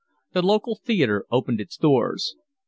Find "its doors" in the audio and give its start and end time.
1.61-2.35